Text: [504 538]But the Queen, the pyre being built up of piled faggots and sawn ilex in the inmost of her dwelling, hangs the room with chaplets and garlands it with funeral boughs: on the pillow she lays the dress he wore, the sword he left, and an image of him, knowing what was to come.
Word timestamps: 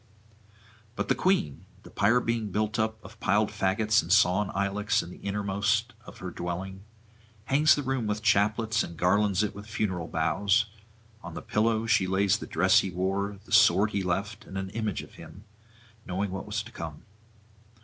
[504 0.97 1.03
538]But 1.03 1.07
the 1.09 1.13
Queen, 1.21 1.65
the 1.83 1.89
pyre 1.91 2.19
being 2.19 2.49
built 2.51 2.79
up 2.79 2.97
of 3.05 3.19
piled 3.19 3.49
faggots 3.51 4.01
and 4.01 4.11
sawn 4.11 4.49
ilex 4.55 5.03
in 5.03 5.11
the 5.11 5.23
inmost 5.23 5.93
of 6.07 6.17
her 6.17 6.31
dwelling, 6.31 6.81
hangs 7.45 7.75
the 7.75 7.83
room 7.83 8.07
with 8.07 8.23
chaplets 8.23 8.81
and 8.81 8.97
garlands 8.97 9.43
it 9.43 9.53
with 9.53 9.67
funeral 9.67 10.07
boughs: 10.07 10.65
on 11.21 11.35
the 11.35 11.41
pillow 11.43 11.85
she 11.85 12.07
lays 12.07 12.39
the 12.39 12.47
dress 12.47 12.79
he 12.79 12.89
wore, 12.89 13.37
the 13.45 13.51
sword 13.51 13.91
he 13.91 14.01
left, 14.01 14.43
and 14.45 14.57
an 14.57 14.71
image 14.71 15.03
of 15.03 15.13
him, 15.21 15.43
knowing 16.03 16.31
what 16.31 16.47
was 16.47 16.63
to 16.63 16.71
come. 16.71 17.03